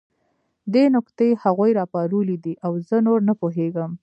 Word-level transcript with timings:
دې 0.73 0.83
نکتې 0.95 1.27
هغوی 1.43 1.71
راپارولي 1.79 2.37
دي 2.43 2.53
او 2.65 2.71
زه 2.87 2.97
نور 3.07 3.19
نه 3.29 3.33
پوهېږم 3.41 3.91